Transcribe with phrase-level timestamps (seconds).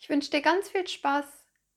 [0.00, 1.24] Ich wünsche dir ganz viel Spaß,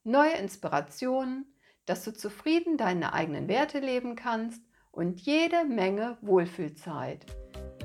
[0.03, 4.61] neue Inspirationen, dass du zufrieden deine eigenen Werte leben kannst
[4.91, 7.25] und jede Menge Wohlfühlzeit.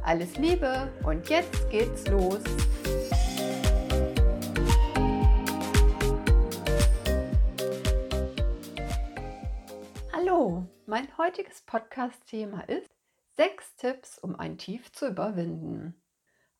[0.04, 2.42] Alles Liebe und jetzt geht's los.
[10.12, 12.94] Hallo, mein heutiges Podcast-Thema ist
[13.36, 15.98] sechs Tipps, um ein Tief zu überwinden.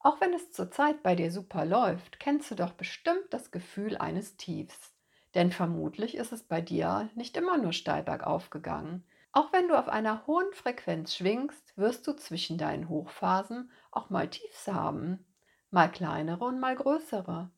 [0.07, 4.37] Auch wenn es zurzeit bei dir super läuft, kennst du doch bestimmt das Gefühl eines
[4.37, 4.95] Tiefs.
[5.35, 9.03] Denn vermutlich ist es bei dir nicht immer nur steil bergauf gegangen.
[9.33, 14.31] Auch wenn du auf einer hohen Frequenz schwingst, wirst du zwischen deinen Hochphasen auch mal
[14.31, 15.27] Tiefs haben.
[15.73, 17.51] Mal kleinere und mal größere.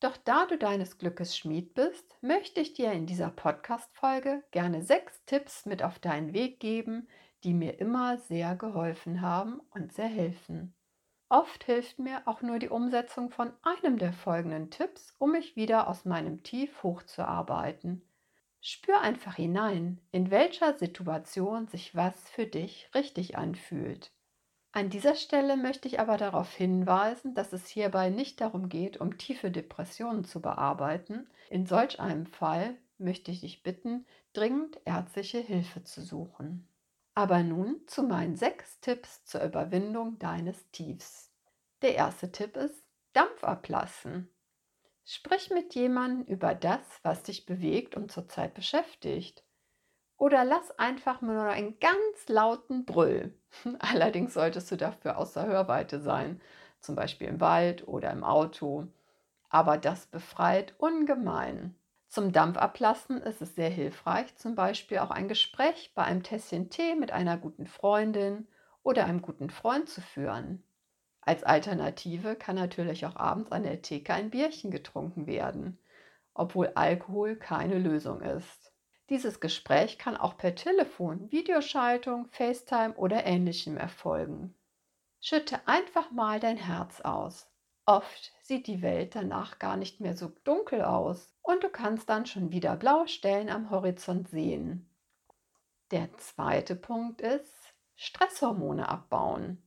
[0.00, 5.22] Doch da du deines Glückes Schmied bist, möchte ich dir in dieser Podcast-Folge gerne sechs
[5.26, 7.08] Tipps mit auf deinen Weg geben,
[7.44, 10.74] die mir immer sehr geholfen haben und sehr helfen.
[11.30, 15.86] Oft hilft mir auch nur die Umsetzung von einem der folgenden Tipps, um mich wieder
[15.86, 18.02] aus meinem Tief hochzuarbeiten.
[18.60, 24.10] Spür einfach hinein, in welcher Situation sich was für dich richtig anfühlt.
[24.72, 29.16] An dieser Stelle möchte ich aber darauf hinweisen, dass es hierbei nicht darum geht, um
[29.16, 31.28] tiefe Depressionen zu bearbeiten.
[31.48, 36.68] In solch einem Fall möchte ich dich bitten, dringend ärztliche Hilfe zu suchen.
[37.20, 41.30] Aber nun zu meinen sechs Tipps zur Überwindung deines Tiefs.
[41.82, 42.82] Der erste Tipp ist
[43.12, 44.30] Dampf ablassen.
[45.04, 49.44] Sprich mit jemandem über das, was dich bewegt und zurzeit beschäftigt.
[50.16, 53.38] Oder lass einfach nur einen ganz lauten Brüll.
[53.80, 56.40] Allerdings solltest du dafür außer Hörweite sein,
[56.80, 58.86] zum Beispiel im Wald oder im Auto.
[59.50, 61.74] Aber das befreit ungemein.
[62.10, 66.96] Zum Dampfablassen ist es sehr hilfreich, zum Beispiel auch ein Gespräch bei einem Tässchen Tee
[66.96, 68.48] mit einer guten Freundin
[68.82, 70.64] oder einem guten Freund zu führen.
[71.20, 75.78] Als Alternative kann natürlich auch abends an der Theke ein Bierchen getrunken werden,
[76.34, 78.72] obwohl Alkohol keine Lösung ist.
[79.08, 84.56] Dieses Gespräch kann auch per Telefon, Videoschaltung, FaceTime oder ähnlichem erfolgen.
[85.20, 87.49] Schütte einfach mal dein Herz aus.
[87.90, 92.24] Oft sieht die Welt danach gar nicht mehr so dunkel aus und du kannst dann
[92.24, 94.88] schon wieder blaue Stellen am Horizont sehen.
[95.90, 99.60] Der zweite Punkt ist Stresshormone abbauen.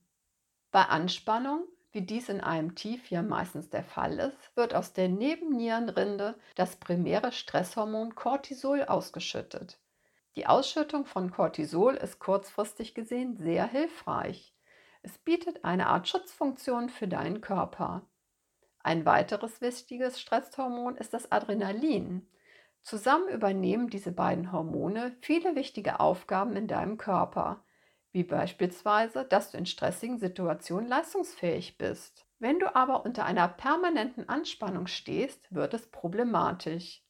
[0.70, 5.10] Bei Anspannung wie dies in einem Tief ja meistens der Fall ist, wird aus der
[5.10, 9.78] Nebennierenrinde das primäre Stresshormon Cortisol ausgeschüttet.
[10.34, 14.56] Die Ausschüttung von Cortisol ist kurzfristig gesehen sehr hilfreich.
[15.02, 18.08] Es bietet eine Art Schutzfunktion für deinen Körper.
[18.84, 22.28] Ein weiteres wichtiges Stresshormon ist das Adrenalin.
[22.82, 27.64] Zusammen übernehmen diese beiden Hormone viele wichtige Aufgaben in deinem Körper
[28.14, 32.24] wie beispielsweise, dass du in stressigen Situationen leistungsfähig bist.
[32.38, 37.02] Wenn du aber unter einer permanenten Anspannung stehst, wird es problematisch.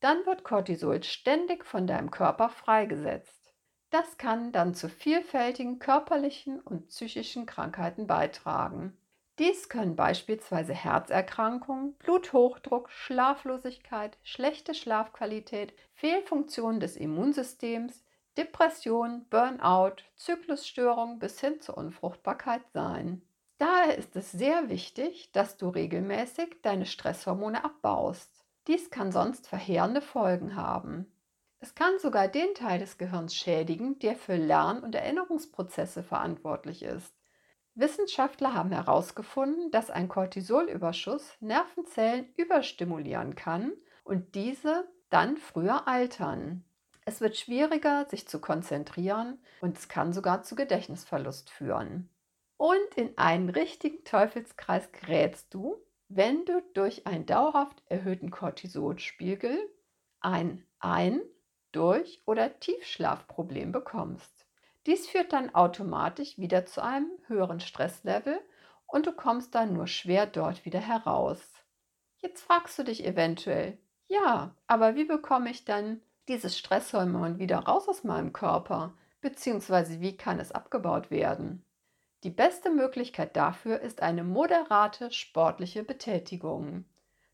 [0.00, 3.54] Dann wird Cortisol ständig von deinem Körper freigesetzt.
[3.90, 8.98] Das kann dann zu vielfältigen körperlichen und psychischen Krankheiten beitragen.
[9.38, 18.04] Dies können beispielsweise Herzerkrankungen, Bluthochdruck, Schlaflosigkeit, schlechte Schlafqualität, Fehlfunktionen des Immunsystems,
[18.36, 23.22] Depression, Burnout, Zyklusstörung bis hin zur Unfruchtbarkeit sein.
[23.58, 28.44] Daher ist es sehr wichtig, dass du regelmäßig deine Stresshormone abbaust.
[28.66, 31.12] Dies kann sonst verheerende Folgen haben.
[31.60, 37.17] Es kann sogar den Teil des Gehirns schädigen, der für Lern- und Erinnerungsprozesse verantwortlich ist.
[37.78, 43.72] Wissenschaftler haben herausgefunden, dass ein Cortisolüberschuss Nervenzellen überstimulieren kann
[44.04, 46.64] und diese dann früher altern.
[47.04, 52.10] Es wird schwieriger, sich zu konzentrieren und es kann sogar zu Gedächtnisverlust führen.
[52.56, 55.76] Und in einen richtigen Teufelskreis gerätst du,
[56.08, 59.56] wenn du durch einen dauerhaft erhöhten Cortisolspiegel
[60.20, 61.22] ein Ein-,
[61.72, 64.37] Durch- oder Tiefschlafproblem bekommst.
[64.88, 68.40] Dies führt dann automatisch wieder zu einem höheren Stresslevel
[68.86, 71.38] und du kommst dann nur schwer dort wieder heraus.
[72.16, 73.76] Jetzt fragst du dich eventuell,
[74.06, 78.94] ja, aber wie bekomme ich dann dieses Stresshormon wieder raus aus meinem Körper?
[79.20, 81.62] Beziehungsweise wie kann es abgebaut werden?
[82.24, 86.86] Die beste Möglichkeit dafür ist eine moderate sportliche Betätigung.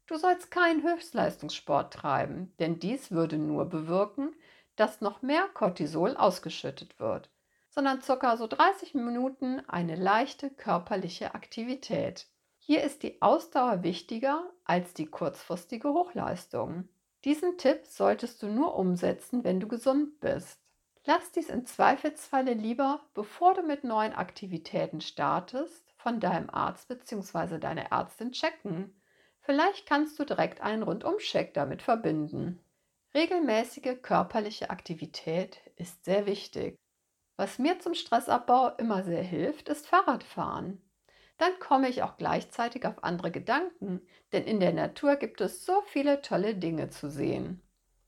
[0.08, 4.34] Du sollst keinen Höchstleistungssport treiben, denn dies würde nur bewirken,
[4.74, 7.30] dass noch mehr Cortisol ausgeschüttet wird,
[7.74, 8.36] sondern ca.
[8.36, 12.28] so 30 Minuten eine leichte körperliche Aktivität.
[12.58, 16.88] Hier ist die Ausdauer wichtiger als die kurzfristige Hochleistung.
[17.24, 20.60] Diesen Tipp solltest du nur umsetzen, wenn du gesund bist.
[21.04, 27.58] Lass dies im Zweifelsfalle lieber, bevor du mit neuen Aktivitäten startest, von deinem Arzt bzw.
[27.58, 28.94] deiner Ärztin checken.
[29.40, 32.60] Vielleicht kannst du direkt einen Rundumcheck damit verbinden.
[33.14, 36.76] Regelmäßige körperliche Aktivität ist sehr wichtig.
[37.36, 40.80] Was mir zum Stressabbau immer sehr hilft, ist Fahrradfahren.
[41.38, 44.00] Dann komme ich auch gleichzeitig auf andere Gedanken,
[44.32, 47.60] denn in der Natur gibt es so viele tolle Dinge zu sehen.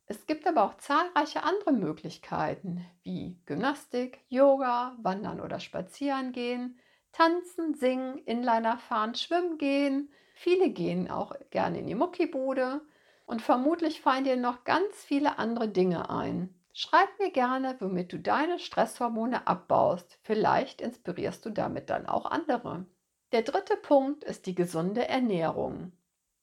[0.06, 6.79] Es gibt aber auch zahlreiche andere Möglichkeiten wie Gymnastik, Yoga, Wandern oder Spazieren gehen,
[7.11, 10.12] Tanzen, Singen, Inliner fahren, Schwimmen gehen.
[10.34, 12.82] Viele gehen auch gerne in die Muckibude
[13.25, 16.55] und vermutlich fallen dir noch ganz viele andere Dinge ein.
[16.78, 20.19] Schreib mir gerne, womit du deine Stresshormone abbaust.
[20.20, 22.84] Vielleicht inspirierst du damit dann auch andere.
[23.32, 25.93] Der dritte Punkt ist die gesunde Ernährung.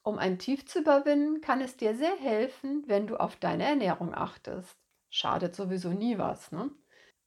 [0.01, 4.15] Um ein Tief zu überwinden, kann es dir sehr helfen, wenn du auf deine Ernährung
[4.15, 4.75] achtest.
[5.11, 6.71] Schadet sowieso nie was, ne?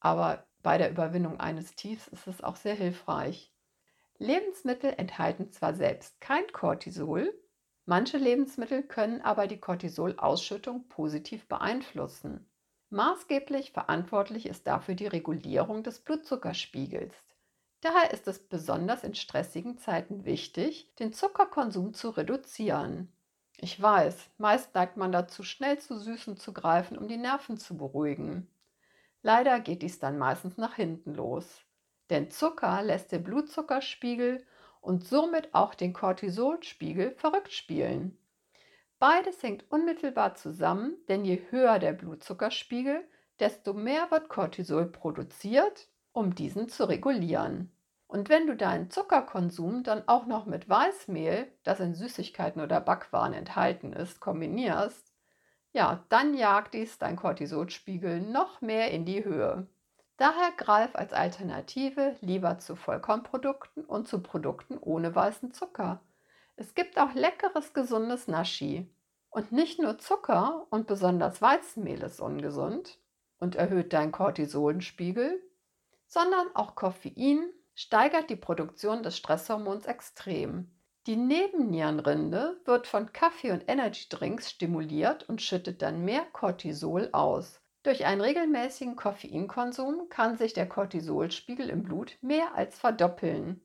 [0.01, 3.53] Aber bei der Überwindung eines Tiefs ist es auch sehr hilfreich.
[4.19, 7.33] Lebensmittel enthalten zwar selbst kein Cortisol,
[7.85, 12.51] Manche Lebensmittel können aber die Cortisolausschüttung positiv beeinflussen.
[12.91, 17.15] Maßgeblich verantwortlich ist dafür die Regulierung des Blutzuckerspiegels.
[17.81, 23.13] Daher ist es besonders in stressigen Zeiten wichtig, den Zuckerkonsum zu reduzieren.
[23.59, 27.77] Ich weiß, meist neigt man dazu, schnell zu Süßen zu greifen, um die Nerven zu
[27.77, 28.49] beruhigen.
[29.23, 31.63] Leider geht dies dann meistens nach hinten los.
[32.11, 34.47] Denn Zucker lässt den Blutzuckerspiegel
[34.81, 38.17] und somit auch den Cortisolspiegel verrückt spielen.
[38.99, 43.07] Beides hängt unmittelbar zusammen, denn je höher der Blutzuckerspiegel,
[43.39, 47.73] desto mehr wird Cortisol produziert, um diesen zu regulieren.
[48.09, 53.33] Und wenn du deinen Zuckerkonsum dann auch noch mit Weißmehl, das in Süßigkeiten oder Backwaren
[53.33, 55.13] enthalten ist, kombinierst,
[55.73, 59.67] ja, dann jagt dies dein Cortisolspiegel noch mehr in die Höhe.
[60.17, 66.01] Daher greif als Alternative lieber zu Vollkornprodukten und zu Produkten ohne weißen Zucker.
[66.57, 68.91] Es gibt auch leckeres, gesundes Naschi.
[69.29, 72.99] Und nicht nur Zucker und besonders Weizenmehl ist ungesund
[73.39, 75.43] und erhöht deinen Cortisolenspiegel,
[76.07, 80.71] sondern auch Koffein steigert die Produktion des Stresshormons extrem.
[81.07, 87.61] Die Nebennierenrinde wird von Kaffee und Energydrinks stimuliert und schüttet dann mehr Cortisol aus.
[87.83, 93.61] Durch einen regelmäßigen Koffeinkonsum kann sich der Cortisolspiegel im Blut mehr als verdoppeln.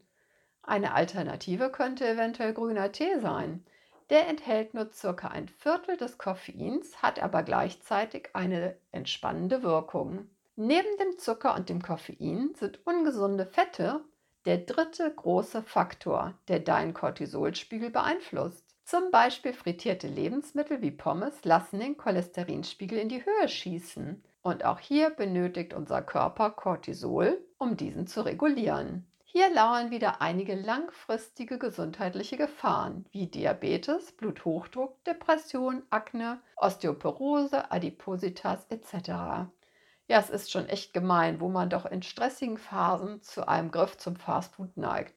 [0.64, 3.66] Eine Alternative könnte eventuell grüner Tee sein.
[4.10, 10.30] Der enthält nur circa ein Viertel des Koffeins, hat aber gleichzeitig eine entspannende Wirkung.
[10.56, 14.02] Neben dem Zucker und dem Koffein sind ungesunde Fette
[14.46, 18.66] der dritte große Faktor, der deinen Cortisolspiegel beeinflusst.
[18.84, 24.24] Zum Beispiel frittierte Lebensmittel wie Pommes lassen den Cholesterinspiegel in die Höhe schießen.
[24.42, 29.06] Und auch hier benötigt unser Körper Cortisol, um diesen zu regulieren.
[29.34, 39.08] Hier lauern wieder einige langfristige gesundheitliche Gefahren wie Diabetes, Bluthochdruck, Depression, Akne, Osteoporose, Adipositas etc.
[39.08, 39.50] Ja,
[40.20, 44.18] es ist schon echt gemein, wo man doch in stressigen Phasen zu einem Griff zum
[44.18, 45.16] Fastfood neigt.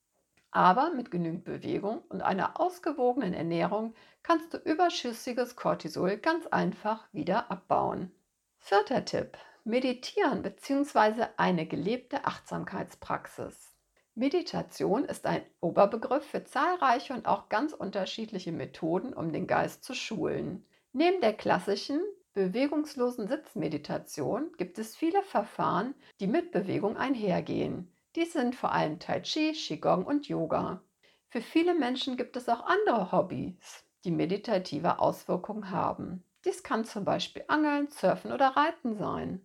[0.52, 7.50] Aber mit genügend Bewegung und einer ausgewogenen Ernährung kannst du überschüssiges Cortisol ganz einfach wieder
[7.50, 8.12] abbauen.
[8.61, 9.37] Vierter Tipp.
[9.64, 11.26] Meditieren bzw.
[11.37, 13.74] eine gelebte Achtsamkeitspraxis.
[14.16, 19.92] Meditation ist ein Oberbegriff für zahlreiche und auch ganz unterschiedliche Methoden, um den Geist zu
[19.92, 20.64] schulen.
[20.92, 22.00] Neben der klassischen
[22.33, 27.92] bewegungslosen Sitzmeditation gibt es viele Verfahren, die mit Bewegung einhergehen.
[28.14, 30.80] Dies sind vor allem Tai Chi, Qigong und Yoga.
[31.28, 36.23] Für viele Menschen gibt es auch andere Hobbys, die meditative Auswirkungen haben.
[36.44, 39.44] Dies kann zum Beispiel Angeln, Surfen oder Reiten sein.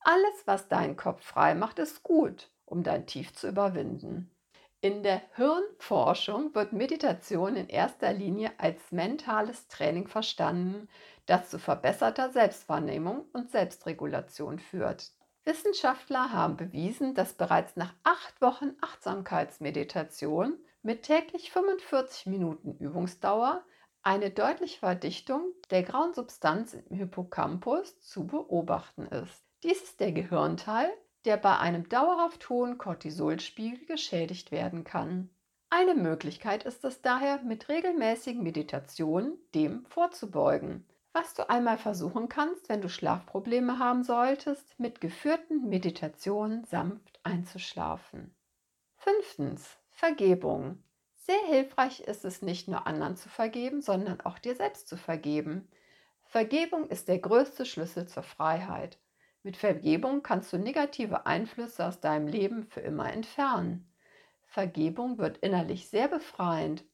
[0.00, 4.30] Alles, was deinen Kopf frei macht, ist gut, um dein Tief zu überwinden.
[4.80, 10.88] In der Hirnforschung wird Meditation in erster Linie als mentales Training verstanden,
[11.26, 15.10] das zu verbesserter Selbstwahrnehmung und Selbstregulation führt.
[15.44, 23.64] Wissenschaftler haben bewiesen, dass bereits nach acht Wochen Achtsamkeitsmeditation mit täglich 45 Minuten Übungsdauer
[24.02, 29.42] eine deutliche Verdichtung der grauen Substanz im Hippocampus zu beobachten ist.
[29.64, 30.88] Dies ist der Gehirnteil,
[31.28, 35.28] der bei einem dauerhaft hohen Cortisolspiegel geschädigt werden kann.
[35.68, 40.86] Eine Möglichkeit ist es daher, mit regelmäßigen Meditationen dem vorzubeugen.
[41.12, 48.34] Was du einmal versuchen kannst, wenn du Schlafprobleme haben solltest, mit geführten Meditationen sanft einzuschlafen.
[48.96, 49.76] Fünftens.
[49.90, 50.82] Vergebung.
[51.16, 55.68] Sehr hilfreich ist es nicht nur anderen zu vergeben, sondern auch dir selbst zu vergeben.
[56.22, 58.98] Vergebung ist der größte Schlüssel zur Freiheit.
[59.48, 63.90] Mit Vergebung kannst du negative Einflüsse aus deinem Leben für immer entfernen.
[64.44, 66.84] Vergebung wird innerlich sehr befreiend.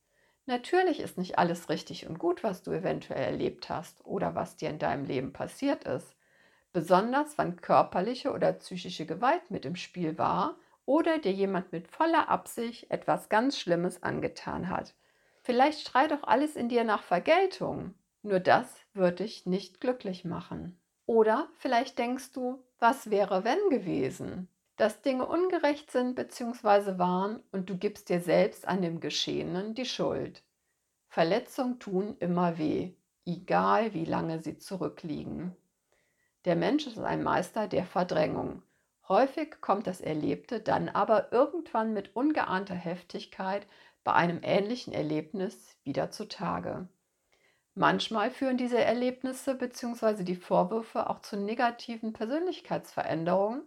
[0.46, 4.70] Natürlich ist nicht alles richtig und gut, was du eventuell erlebt hast oder was dir
[4.70, 6.14] in deinem Leben passiert ist.
[6.72, 10.56] Besonders wann körperliche oder psychische Gewalt mit im Spiel war
[10.86, 14.94] oder dir jemand mit voller Absicht etwas ganz Schlimmes angetan hat.
[15.42, 17.94] Vielleicht schreit doch alles in dir nach Vergeltung.
[18.22, 20.78] Nur das wird dich nicht glücklich machen.
[21.06, 24.48] Oder vielleicht denkst du, was wäre wenn gewesen?
[24.76, 26.98] Dass Dinge ungerecht sind bzw.
[26.98, 30.42] waren und du gibst dir selbst an dem Geschehenen die Schuld.
[31.08, 32.94] Verletzungen tun immer weh,
[33.24, 35.54] egal wie lange sie zurückliegen.
[36.44, 38.62] Der Mensch ist ein Meister der Verdrängung.
[39.08, 43.66] Häufig kommt das Erlebte dann aber irgendwann mit ungeahnter Heftigkeit
[44.02, 46.88] bei einem ähnlichen Erlebnis wieder zutage.
[47.76, 50.22] Manchmal führen diese Erlebnisse bzw.
[50.22, 53.62] die Vorwürfe auch zu negativen Persönlichkeitsveränderungen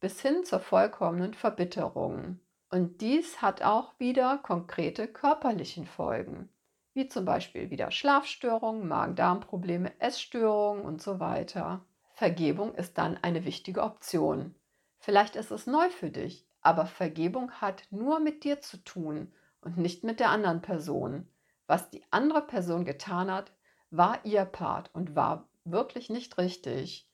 [0.00, 2.40] bis hin zur vollkommenen Verbitterung.
[2.70, 6.48] Und dies hat auch wieder konkrete körperlichen Folgen,
[6.92, 11.84] wie zum Beispiel wieder Schlafstörungen, Magen-Darm-Probleme, Essstörungen und so weiter.
[12.14, 14.56] Vergebung ist dann eine wichtige Option.
[14.98, 19.76] Vielleicht ist es neu für dich, aber Vergebung hat nur mit dir zu tun und
[19.78, 21.28] nicht mit der anderen Person.
[21.66, 23.52] Was die andere Person getan hat,
[23.90, 27.08] war ihr Part und war wirklich nicht richtig.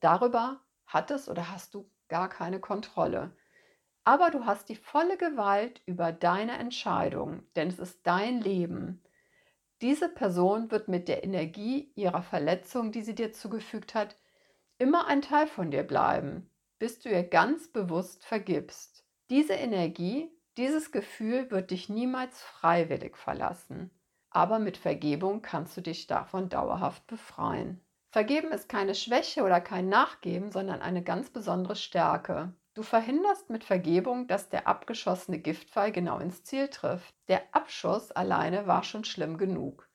[0.00, 3.36] Darüber hattest oder hast du gar keine Kontrolle.
[4.04, 9.02] Aber du hast die volle Gewalt über deine Entscheidung, denn es ist dein Leben.
[9.80, 14.16] Diese Person wird mit der Energie ihrer Verletzung, die sie dir zugefügt hat,
[14.78, 19.04] immer ein Teil von dir bleiben, bis du ihr ganz bewusst vergibst.
[19.30, 23.90] Diese Energie, dieses Gefühl wird dich niemals freiwillig verlassen
[24.32, 27.80] aber mit Vergebung kannst du dich davon dauerhaft befreien.
[28.10, 32.54] Vergeben ist keine Schwäche oder kein Nachgeben, sondern eine ganz besondere Stärke.
[32.74, 37.14] Du verhinderst mit Vergebung, dass der abgeschossene Giftpfeil genau ins Ziel trifft.
[37.28, 39.88] Der Abschuss alleine war schon schlimm genug.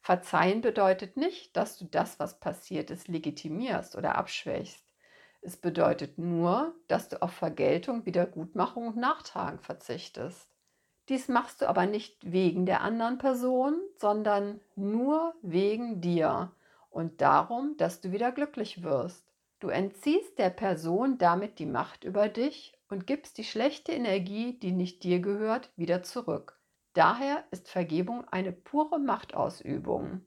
[0.00, 4.85] Verzeihen bedeutet nicht, dass du das, was passiert ist, legitimierst oder abschwächst.
[5.42, 10.48] Es bedeutet nur, dass du auf Vergeltung, Wiedergutmachung und Nachtragen verzichtest.
[11.08, 16.52] Dies machst du aber nicht wegen der anderen Person, sondern nur wegen dir
[16.90, 19.24] und darum, dass du wieder glücklich wirst.
[19.60, 24.72] Du entziehst der Person damit die Macht über dich und gibst die schlechte Energie, die
[24.72, 26.58] nicht dir gehört, wieder zurück.
[26.92, 30.26] Daher ist Vergebung eine pure Machtausübung.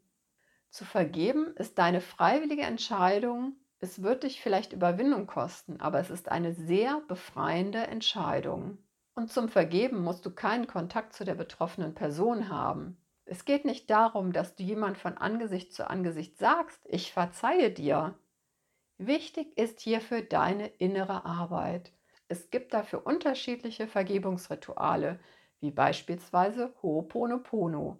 [0.69, 3.55] Zu vergeben ist deine freiwillige Entscheidung.
[3.81, 8.77] Es wird dich vielleicht Überwindung kosten, aber es ist eine sehr befreiende Entscheidung.
[9.15, 12.97] Und zum Vergeben musst du keinen Kontakt zu der betroffenen Person haben.
[13.25, 18.17] Es geht nicht darum, dass du jemand von Angesicht zu Angesicht sagst, ich verzeihe dir.
[18.97, 21.93] Wichtig ist hierfür deine innere Arbeit.
[22.27, 25.19] Es gibt dafür unterschiedliche Vergebungsrituale,
[25.61, 27.99] wie beispielsweise Ho'oponopono.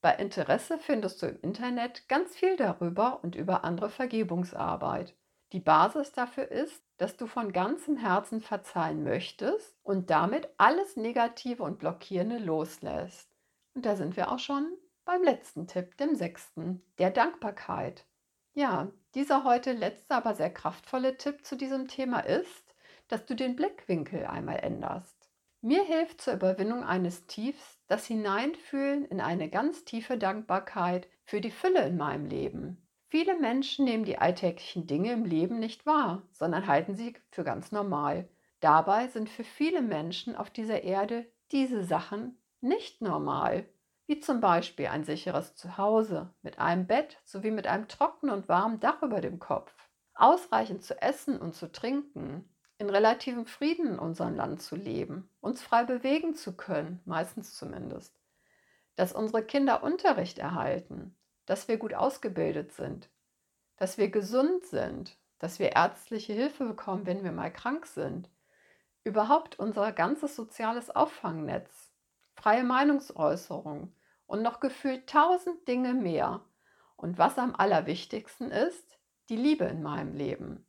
[0.00, 5.16] Bei Interesse findest du im Internet ganz viel darüber und über andere Vergebungsarbeit.
[5.52, 11.62] Die Basis dafür ist, dass du von ganzem Herzen verzeihen möchtest und damit alles Negative
[11.62, 13.28] und Blockierende loslässt.
[13.74, 14.68] Und da sind wir auch schon
[15.04, 18.06] beim letzten Tipp, dem sechsten, der Dankbarkeit.
[18.52, 22.74] Ja, dieser heute letzte, aber sehr kraftvolle Tipp zu diesem Thema ist,
[23.08, 25.17] dass du den Blickwinkel einmal änderst.
[25.60, 31.50] Mir hilft zur Überwindung eines Tiefs das Hineinfühlen in eine ganz tiefe Dankbarkeit für die
[31.50, 32.88] Fülle in meinem Leben.
[33.08, 37.72] Viele Menschen nehmen die alltäglichen Dinge im Leben nicht wahr, sondern halten sie für ganz
[37.72, 38.28] normal.
[38.60, 43.68] Dabei sind für viele Menschen auf dieser Erde diese Sachen nicht normal,
[44.06, 48.78] wie zum Beispiel ein sicheres Zuhause mit einem Bett sowie mit einem trockenen und warmen
[48.78, 49.74] Dach über dem Kopf,
[50.14, 55.62] ausreichend zu essen und zu trinken, in relativem Frieden in unserem Land zu leben, uns
[55.62, 58.18] frei bewegen zu können, meistens zumindest,
[58.94, 61.16] dass unsere Kinder Unterricht erhalten,
[61.46, 63.10] dass wir gut ausgebildet sind,
[63.76, 68.28] dass wir gesund sind, dass wir ärztliche Hilfe bekommen, wenn wir mal krank sind.
[69.04, 71.92] Überhaupt unser ganzes soziales Auffangnetz,
[72.34, 73.92] freie Meinungsäußerung
[74.26, 76.44] und noch gefühlt tausend Dinge mehr.
[76.96, 80.67] Und was am allerwichtigsten ist, die Liebe in meinem Leben.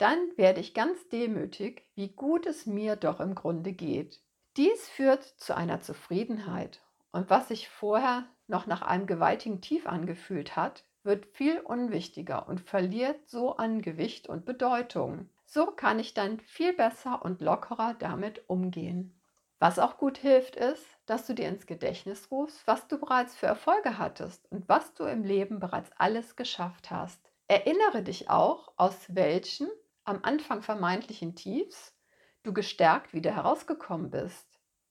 [0.00, 4.22] Dann werde ich ganz demütig, wie gut es mir doch im Grunde geht.
[4.56, 6.80] Dies führt zu einer Zufriedenheit
[7.12, 12.62] und was sich vorher noch nach einem gewaltigen Tief angefühlt hat, wird viel unwichtiger und
[12.62, 15.28] verliert so an Gewicht und Bedeutung.
[15.44, 19.20] So kann ich dann viel besser und lockerer damit umgehen.
[19.58, 23.46] Was auch gut hilft, ist, dass du dir ins Gedächtnis rufst, was du bereits für
[23.46, 27.20] Erfolge hattest und was du im Leben bereits alles geschafft hast.
[27.48, 29.68] Erinnere dich auch, aus welchen
[30.04, 31.94] am Anfang vermeintlichen Tiefs
[32.42, 34.46] du gestärkt wieder herausgekommen bist.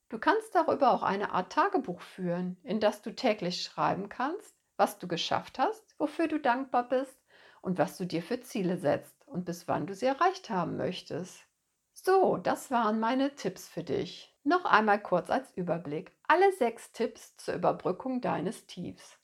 [0.08, 4.98] Du kannst darüber auch eine Art Tagebuch führen, in das du täglich schreiben kannst, was
[4.98, 7.16] du geschafft hast, wofür du dankbar bist
[7.60, 11.44] und was du dir für Ziele setzt und bis wann du sie erreicht haben möchtest.
[11.92, 14.34] So, das waren meine Tipps für dich.
[14.42, 16.12] Noch einmal kurz als Überblick.
[16.26, 19.18] Alle sechs Tipps zur Überbrückung deines Tiefs.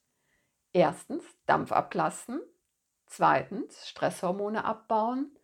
[0.73, 2.41] Erstens Dampf ablassen.
[3.07, 5.36] Zweitens Stresshormone abbauen.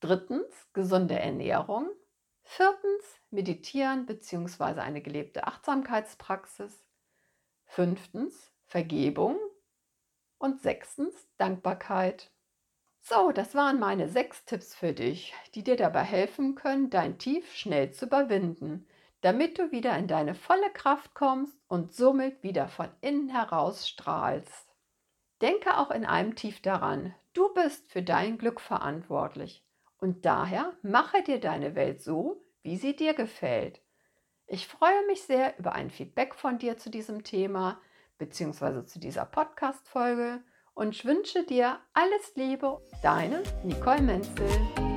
[0.00, 1.88] Drittens gesunde Ernährung.
[2.42, 4.80] Viertens Meditieren bzw.
[4.80, 6.84] eine gelebte Achtsamkeitspraxis.
[7.66, 9.38] Fünftens Vergebung.
[10.38, 12.30] Und sechstens Dankbarkeit.
[13.02, 17.54] So, das waren meine sechs Tipps für dich, die dir dabei helfen können, dein Tief
[17.54, 18.86] schnell zu überwinden
[19.20, 24.74] damit du wieder in deine volle Kraft kommst und somit wieder von innen heraus strahlst.
[25.42, 29.64] Denke auch in einem Tief daran, du bist für dein Glück verantwortlich
[30.00, 33.80] und daher mache dir deine Welt so, wie sie dir gefällt.
[34.46, 37.80] Ich freue mich sehr über ein Feedback von dir zu diesem Thema
[38.18, 38.84] bzw.
[38.84, 40.42] zu dieser Podcast-Folge
[40.74, 44.89] und wünsche dir alles Liebe, deine Nicole Menzel.